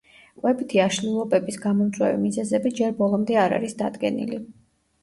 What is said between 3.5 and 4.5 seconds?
არის დადგენილი.